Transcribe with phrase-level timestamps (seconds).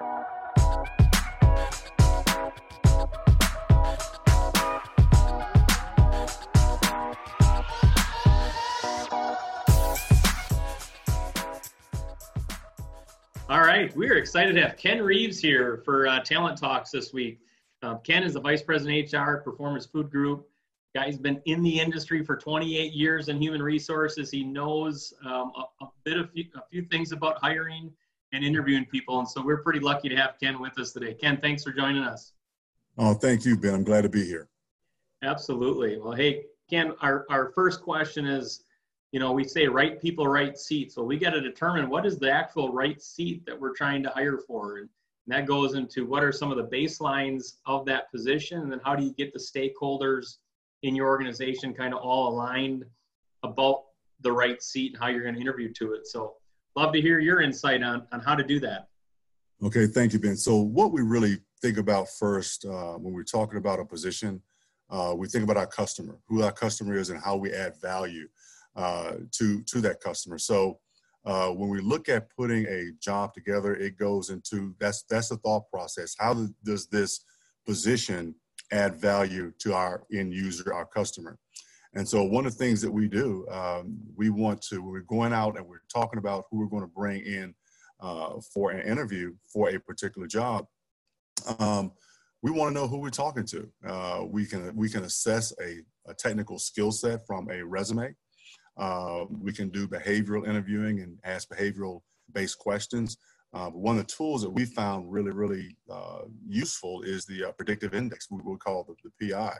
[0.00, 0.06] All
[13.50, 17.40] right, we are excited to have Ken Reeves here for uh, Talent Talks this week.
[17.82, 20.48] Uh, Ken is the Vice President HR at Performance Food Group.
[20.94, 24.30] Guy's been in the industry for 28 years in human resources.
[24.30, 27.90] He knows um, a, a, bit of few, a few things about hiring
[28.32, 31.14] and interviewing people, and so we're pretty lucky to have Ken with us today.
[31.14, 32.32] Ken, thanks for joining us.
[32.98, 33.74] Oh, thank you, Ben.
[33.74, 34.48] I'm glad to be here.
[35.22, 35.98] Absolutely.
[35.98, 38.64] Well, hey, Ken, our, our first question is
[39.12, 40.92] you know, we say right people, right seat.
[40.92, 44.10] So we got to determine what is the actual right seat that we're trying to
[44.10, 44.78] hire for.
[44.78, 44.88] And,
[45.28, 48.62] that goes into what are some of the baselines of that position.
[48.62, 50.38] And then how do you get the stakeholders
[50.82, 52.86] in your organization kind of all aligned
[53.42, 53.84] about
[54.20, 56.06] the right seat and how you're going to interview to it.
[56.06, 56.36] So
[56.78, 58.88] love to hear your insight on, on how to do that.
[59.62, 60.36] Okay, thank you, Ben.
[60.36, 64.40] So what we really think about first uh, when we're talking about a position,
[64.88, 68.28] uh, we think about our customer, who our customer is and how we add value
[68.76, 70.38] uh, to to that customer.
[70.38, 70.78] So
[71.24, 75.36] uh, when we look at putting a job together, it goes into that's that's the
[75.38, 76.14] thought process.
[76.18, 77.24] How does this
[77.66, 78.36] position
[78.70, 81.38] add value to our end user, our customer?
[81.94, 85.32] And so one of the things that we do, um, we want to we're going
[85.32, 87.54] out and we're talking about who we're going to bring in
[88.00, 90.66] uh, for an interview for a particular job.
[91.58, 91.92] Um,
[92.42, 93.68] we want to know who we're talking to.
[93.86, 95.80] Uh, we can we can assess a,
[96.10, 98.14] a technical skill set from a resume.
[98.76, 102.02] Uh, we can do behavioral interviewing and ask behavioral
[102.32, 103.16] based questions.
[103.54, 107.52] Uh, one of the tools that we found really, really uh, useful is the uh,
[107.52, 109.54] predictive index, we will call the, the, PI.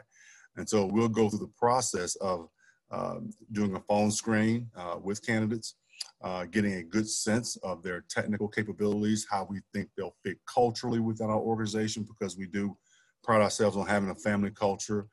[0.58, 2.48] And so we'll go through the process of
[2.90, 5.76] um, doing a phone screen uh, with candidates,
[6.22, 11.00] uh, getting a good sense of their technical capabilities, how we think they'll fit culturally
[11.00, 12.76] within our organization, because we do
[13.24, 15.08] pride ourselves on having a family culture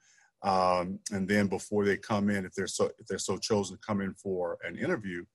[0.46, 3.82] um, and then before they come in, if they're so if they're so chosen to
[3.86, 5.26] come in for an interview,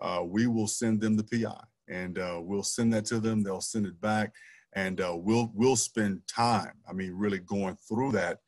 [0.00, 3.42] uh, we will send them the PI, and uh, we'll send that to them.
[3.42, 4.34] They'll send it back,
[4.76, 6.72] and uh, we'll we'll spend time.
[6.88, 8.38] I mean, really going through that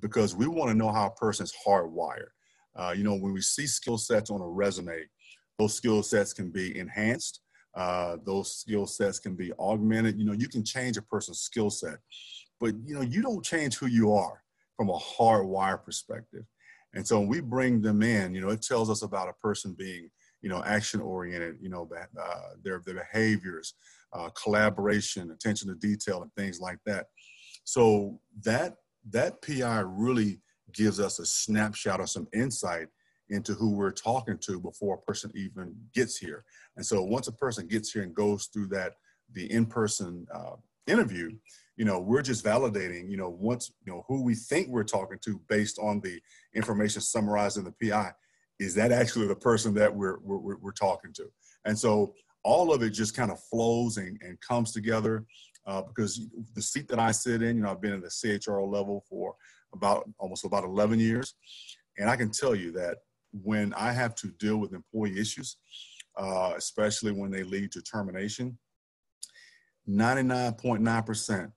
[0.00, 2.30] because we want to know how a person's hardwired.
[2.76, 5.04] Uh, you know, when we see skill sets on a resume,
[5.58, 7.40] those skill sets can be enhanced.
[7.74, 10.18] Uh, those skill sets can be augmented.
[10.18, 11.98] You know, you can change a person's skill set,
[12.60, 14.42] but you know, you don't change who you are
[14.76, 16.44] from a hardwire perspective.
[16.94, 19.76] And so when we bring them in, you know, it tells us about a person
[19.78, 20.10] being,
[20.42, 23.74] you know, action oriented, you know, uh, their, their behaviors,
[24.12, 27.06] uh, collaboration, attention to detail, and things like that.
[27.64, 28.76] So that
[29.10, 30.40] that PI really
[30.72, 32.88] gives us a snapshot or some insight
[33.30, 36.44] into who we're talking to before a person even gets here.
[36.76, 38.94] And so once a person gets here and goes through that
[39.32, 40.56] the in-person uh,
[40.86, 41.30] interview,
[41.76, 45.18] you know, we're just validating, you know, once, you know, who we think we're talking
[45.24, 46.20] to based on the
[46.54, 48.12] information summarized in the PI,
[48.58, 51.30] is that actually the person that we're, we're, we're talking to?
[51.64, 52.14] And so
[52.44, 55.24] all of it just kind of flows and, and comes together
[55.66, 58.70] uh, because the seat that I sit in, you know, I've been in the CHRO
[58.70, 59.34] level for
[59.74, 61.34] about almost about 11 years.
[61.98, 62.98] And I can tell you that
[63.32, 65.56] when I have to deal with employee issues,
[66.16, 68.58] uh, especially when they lead to termination,
[69.88, 71.52] 99.9%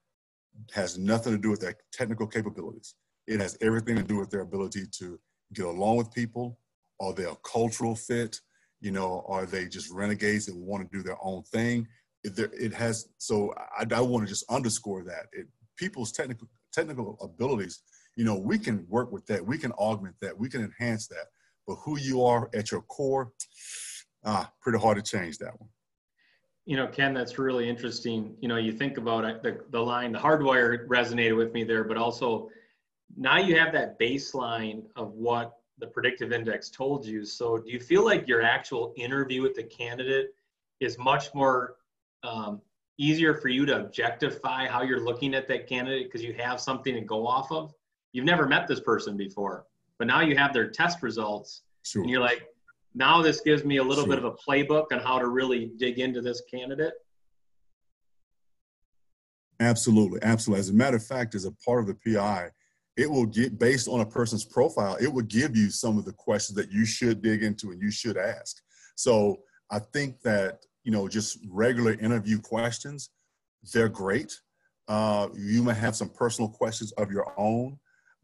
[0.73, 2.95] has nothing to do with their technical capabilities.
[3.27, 5.19] It has everything to do with their ability to
[5.53, 6.57] get along with people.
[7.01, 8.39] Are they a cultural fit?
[8.79, 11.87] You know, are they just renegades that want to do their own thing?
[12.23, 15.25] It, has, so I, I want to just underscore that.
[15.33, 17.81] It, people's technical, technical abilities,
[18.15, 19.45] you know, we can work with that.
[19.45, 20.37] We can augment that.
[20.37, 21.27] We can enhance that.
[21.67, 23.31] But who you are at your core,
[24.23, 25.69] ah, pretty hard to change that one
[26.65, 28.35] you know, Ken, that's really interesting.
[28.39, 31.97] You know, you think about the, the line, the hardwire resonated with me there, but
[31.97, 32.49] also
[33.17, 37.25] now you have that baseline of what the predictive index told you.
[37.25, 40.27] So do you feel like your actual interview with the candidate
[40.79, 41.75] is much more
[42.23, 42.61] um,
[42.97, 46.93] easier for you to objectify how you're looking at that candidate because you have something
[46.93, 47.73] to go off of?
[48.13, 49.65] You've never met this person before,
[49.97, 51.63] but now you have their test results.
[51.83, 52.03] Sure.
[52.03, 52.47] And you're like,
[52.93, 54.15] now this gives me a little sure.
[54.15, 56.93] bit of a playbook on how to really dig into this candidate.
[59.59, 60.59] Absolutely, absolutely.
[60.59, 62.49] As a matter of fact, as a part of the PI,
[62.97, 66.13] it will get based on a person's profile, it will give you some of the
[66.13, 68.57] questions that you should dig into and you should ask.
[68.95, 69.39] So
[69.69, 73.11] I think that, you know, just regular interview questions,
[73.73, 74.33] they're great.
[74.87, 77.79] Uh, you may have some personal questions of your own,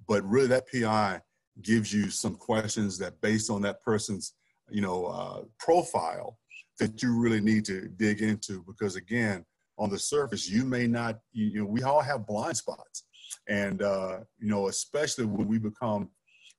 [0.07, 1.21] but really that PI
[1.61, 4.33] gives you some questions that based on that person's
[4.69, 6.37] you know, uh, profile
[6.79, 9.45] that you really need to dig into because again,
[9.79, 13.03] on the surface, you may not, you know, we all have blind spots.
[13.47, 16.09] And, uh, you know, especially when we become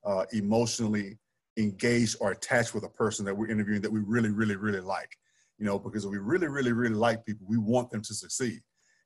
[0.04, 1.18] uh, emotionally
[1.56, 5.10] engaged or attached with a person that we're interviewing that we really, really, really like,
[5.58, 8.60] you know, because if we really, really, really like people, we want them to succeed.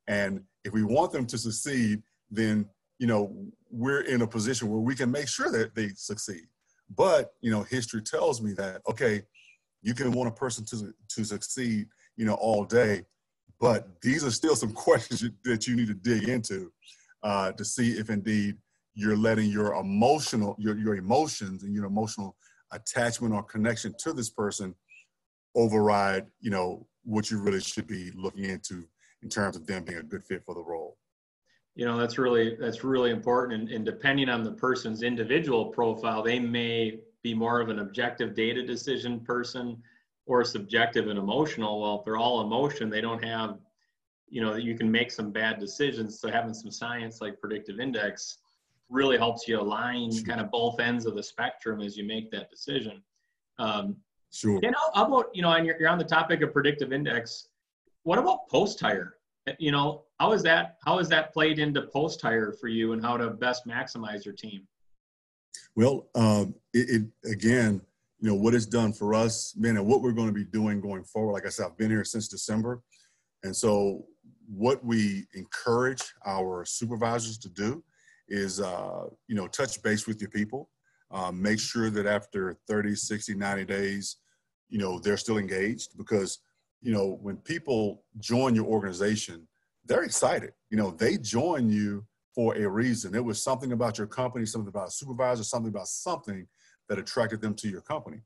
[0.07, 2.69] And if we want them to succeed, then,
[2.99, 3.35] you know,
[3.71, 6.47] we're in a position where we can make sure that they succeed.
[6.95, 9.23] But, you know, history tells me that, okay,
[9.83, 11.87] you can want a person to, to succeed,
[12.17, 13.05] you know, all day,
[13.61, 16.71] but these are still some questions that you need to dig into
[17.23, 18.57] uh, to see if indeed
[18.95, 22.37] you're letting your emotional, your, your emotions and your emotional
[22.73, 24.75] attachment or connection to this person
[25.55, 28.85] override, you know, what you really should be looking into
[29.23, 30.97] in terms of them being a good fit for the role.
[31.75, 33.63] You know, that's really that's really important.
[33.63, 38.35] And, and depending on the person's individual profile, they may be more of an objective
[38.35, 39.83] data decision person
[40.27, 41.81] or subjective and emotional.
[41.81, 43.57] Well, if they're all emotion, they don't have,
[44.33, 46.19] you know, that you can make some bad decisions.
[46.19, 48.39] So having some science like predictive index
[48.89, 52.51] really helps you align kind of both ends of the spectrum as you make that
[52.51, 53.03] decision.
[53.59, 53.97] Um,
[54.33, 54.59] sure.
[54.63, 57.49] You know, how about, you know, and you're, you're on the topic of predictive index.
[58.05, 59.17] What about post hire?
[59.59, 63.03] You know, how is that, how is that played into post hire for you and
[63.05, 64.67] how to best maximize your team?
[65.77, 67.83] Well, um, it, it, again,
[68.19, 70.81] you know what it's done for us, man, and what we're going to be doing
[70.81, 71.33] going forward.
[71.33, 72.81] Like I said, I've been here since December,
[73.43, 74.07] and so
[74.49, 77.83] what we encourage our supervisors to do
[78.29, 80.71] is, uh, you know, touch base with your people,
[81.11, 84.17] um, make sure that after 30, 60, 90 days,
[84.69, 86.39] you know, they're still engaged because,
[86.81, 89.47] you know, when people join your organization,
[89.85, 90.53] they're excited.
[90.71, 93.15] You know, they join you for a reason.
[93.15, 96.47] It was something about your company, something about a supervisor, something about something
[96.89, 98.21] that attracted them to your company.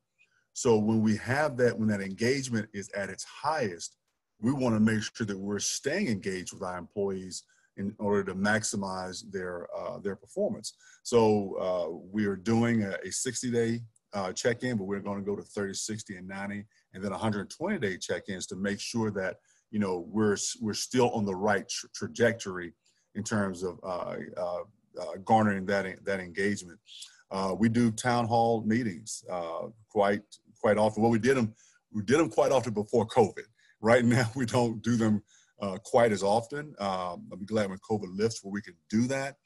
[0.52, 3.96] So when we have that, when that engagement is at its highest,
[4.40, 7.44] we want to make sure that we're staying engaged with our employees
[7.76, 10.74] in order to maximize their uh, their performance.
[11.02, 13.80] So uh, we are doing a, a 60 day
[14.12, 17.78] uh, check-in, but we're going to go to 30, 60, and 90, and then 120
[17.78, 19.36] day check-ins to make sure that
[19.70, 22.72] you know we're we're still on the right tra- trajectory
[23.14, 24.60] in terms of uh, uh,
[25.00, 26.78] uh, garnering that that engagement.
[27.58, 29.24] we do town hall meetings
[29.88, 30.22] quite
[30.60, 31.02] quite often.
[31.02, 31.54] Well, we did them
[31.92, 33.46] we did them quite often before COVID.
[33.80, 35.22] Right now, we don't do them
[35.60, 36.74] uh, quite as often.
[36.78, 39.36] Um, I'll be glad when COVID lifts where we can do that.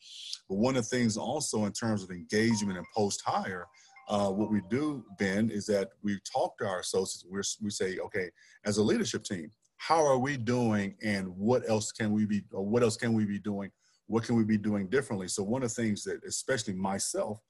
[0.48, 3.66] But one of the things also in terms of engagement and post hire,
[4.08, 7.24] uh, what we do, Ben, is that we talk to our associates.
[7.30, 8.28] we we say, okay,
[8.64, 9.50] as a leadership team,
[9.80, 13.24] how are we doing and what else can we be or what else can we
[13.24, 13.70] be doing
[14.08, 17.40] what can we be doing differently so one of the things that especially myself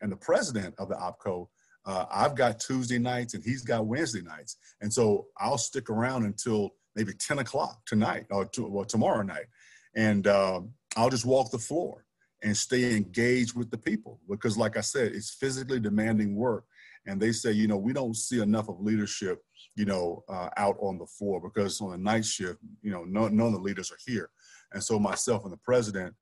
[0.00, 1.46] and the president of the opco
[1.86, 4.56] uh, i've got tuesday nights and he's got wednesday nights.
[4.80, 9.46] And so i'll stick around until maybe 10 o'clock tonight or to, well, tomorrow night.
[9.94, 10.60] And uh,
[10.96, 12.04] i'll just walk the floor
[12.42, 16.64] and stay engaged with the people because like i said it's physically demanding work.
[17.06, 19.42] And they say you know we don't see enough of leadership
[19.76, 23.36] you know, uh, out on the floor because on the night shift, you know, none,
[23.36, 24.30] none of the leaders are here.
[24.72, 26.14] And so myself and the president,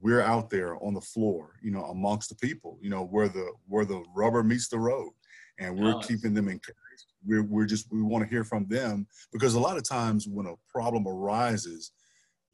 [0.00, 3.52] we're out there on the floor, you know, amongst the people, you know, where the
[3.66, 5.10] where the rubber meets the road,
[5.58, 6.78] and we're oh, keeping them encouraged.
[7.24, 10.46] We're we're just we want to hear from them because a lot of times when
[10.46, 11.92] a problem arises,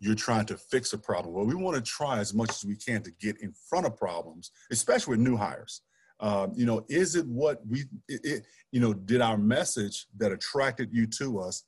[0.01, 1.35] you're trying to fix a problem.
[1.35, 3.97] Well, we want to try as much as we can to get in front of
[3.97, 5.83] problems, especially with new hires.
[6.19, 10.33] Um, you know, is it what we, it, it, you know, did our message that
[10.33, 11.65] attracted you to us,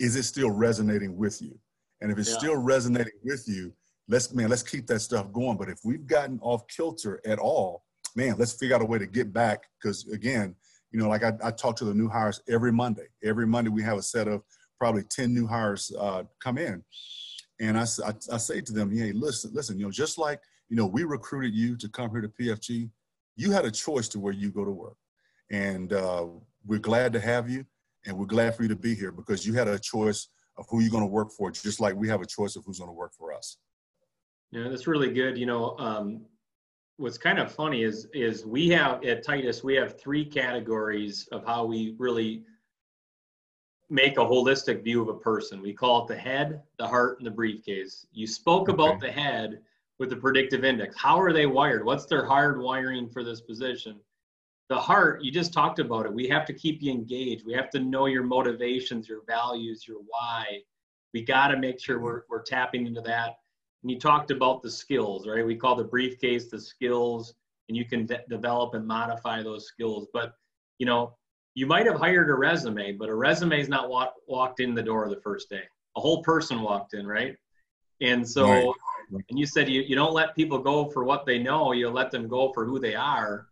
[0.00, 1.56] is it still resonating with you?
[2.00, 2.38] And if it's yeah.
[2.38, 3.72] still resonating with you,
[4.08, 5.56] let's, man, let's keep that stuff going.
[5.56, 7.84] But if we've gotten off kilter at all,
[8.16, 9.64] man, let's figure out a way to get back.
[9.80, 10.54] Because again,
[10.92, 13.06] you know, like I, I talk to the new hires every Monday.
[13.22, 14.42] Every Monday we have a set of
[14.78, 16.84] probably 10 new hires uh, come in.
[17.60, 20.76] And I, I, I say to them, hey, listen, listen, you know, just like, you
[20.76, 22.90] know, we recruited you to come here to PFG,
[23.36, 24.96] you had a choice to where you go to work.
[25.50, 26.26] And uh,
[26.66, 27.64] we're glad to have you,
[28.06, 30.80] and we're glad for you to be here because you had a choice of who
[30.80, 32.94] you're going to work for, just like we have a choice of who's going to
[32.94, 33.58] work for us.
[34.54, 35.36] Yeah, that's really good.
[35.36, 36.20] You know, um,
[36.98, 41.44] what's kind of funny is is we have at Titus we have three categories of
[41.44, 42.44] how we really
[43.90, 45.60] make a holistic view of a person.
[45.60, 48.06] We call it the head, the heart, and the briefcase.
[48.12, 48.74] You spoke okay.
[48.74, 49.60] about the head
[49.98, 50.96] with the predictive index.
[50.96, 51.84] How are they wired?
[51.84, 53.98] What's their hard wiring for this position?
[54.68, 56.14] The heart, you just talked about it.
[56.14, 57.44] We have to keep you engaged.
[57.44, 60.60] We have to know your motivations, your values, your why.
[61.12, 63.36] We got to make sure we're, we're tapping into that.
[63.84, 65.44] And you talked about the skills, right?
[65.44, 67.34] We call the briefcase the skills,
[67.68, 70.08] and you can de- develop and modify those skills.
[70.10, 70.32] But,
[70.78, 71.14] you know,
[71.54, 74.82] you might have hired a resume, but a resume is not walk, walked in the
[74.82, 75.64] door the first day.
[75.96, 77.36] a whole person walked in, right?
[78.00, 78.74] And so,
[79.12, 79.24] right.
[79.28, 82.10] and you said you, you don't let people go for what they know, you let
[82.10, 83.48] them go for who they are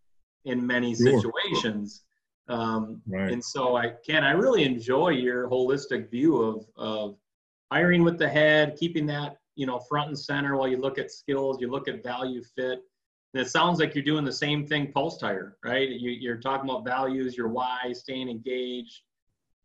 [0.47, 1.21] in many sure.
[1.21, 2.03] situations.
[2.49, 3.31] Um, right.
[3.31, 7.17] And so I can, I really enjoy your holistic view of, of
[7.71, 11.11] hiring with the head, keeping that, you know, front and center while you look at
[11.11, 12.81] skills, you look at value fit.
[13.35, 15.89] And it sounds like you're doing the same thing post hire, right?
[15.89, 19.01] You, you're talking about values, your why, staying engaged.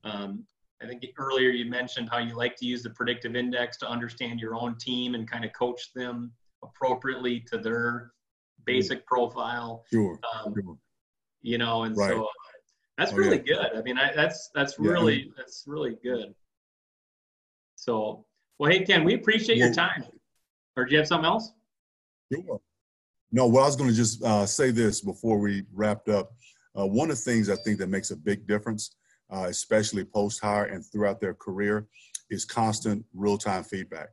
[0.04, 0.46] Um,
[0.82, 4.40] I think earlier you mentioned how you like to use the predictive index to understand
[4.40, 6.32] your own team and kind of coach them
[6.64, 8.12] appropriately to their
[8.66, 9.84] basic profile.
[9.92, 10.20] Sure.
[10.36, 10.78] Um, sure.
[11.42, 12.12] You know, and right.
[12.12, 12.28] so
[12.98, 13.56] that's oh, really yeah.
[13.56, 13.78] good.
[13.78, 14.90] I mean, I, that's that's yeah.
[14.90, 16.34] really that's really good.
[17.76, 18.26] So,
[18.60, 20.06] well, hey Ken, we appreciate your time.
[20.76, 21.52] Or do you have something else?
[22.32, 22.62] Sure.
[23.32, 26.32] No, well, I was going to just uh, say this before we wrapped up.
[26.78, 28.96] Uh, one of the things I think that makes a big difference
[29.30, 31.88] uh, especially post hire and throughout their career,
[32.30, 34.10] is constant real time feedback.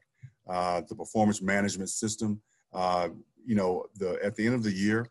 [0.48, 2.40] Uh, the performance management system,
[2.72, 3.08] uh,
[3.44, 5.06] you know, the at the end of the year,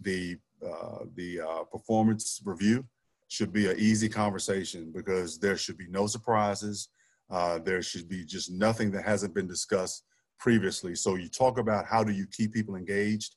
[0.00, 2.84] the uh, the uh, performance review
[3.28, 6.88] should be an easy conversation because there should be no surprises.
[7.30, 10.04] Uh, there should be just nothing that hasn't been discussed
[10.38, 10.94] previously.
[10.94, 13.36] So you talk about how do you keep people engaged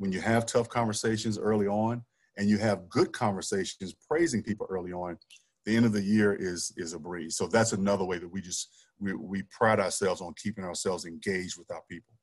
[0.00, 2.02] when you have tough conversations early on
[2.38, 5.18] and you have good conversations praising people early on,
[5.66, 7.36] the end of the year is is a breeze.
[7.36, 11.58] So that's another way that we just we, we pride ourselves on keeping ourselves engaged
[11.58, 12.14] with our people.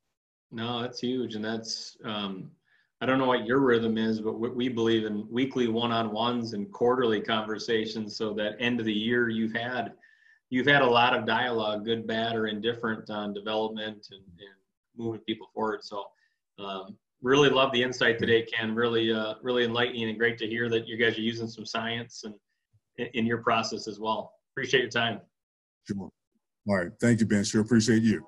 [0.52, 2.50] No, that's huge, and that's um,
[3.00, 7.22] I don't know what your rhythm is, but we believe in weekly one-on-ones and quarterly
[7.22, 9.94] conversations, so that end of the year you've had
[10.50, 14.50] you've had a lot of dialogue, good, bad, or indifferent on development and, and
[14.96, 15.84] moving people forward.
[15.84, 16.06] So
[16.60, 18.74] um, really love the insight today, Ken.
[18.74, 22.24] Really, uh, really enlightening and great to hear that you guys are using some science
[22.24, 22.34] and
[23.14, 24.34] in your process as well.
[24.54, 25.20] Appreciate your time.
[25.88, 26.10] Sure.
[26.68, 26.92] All right.
[27.00, 27.44] Thank you, Ben.
[27.44, 28.26] Sure appreciate you.